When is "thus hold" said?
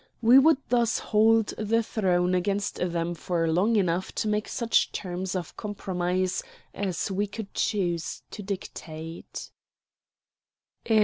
0.69-1.49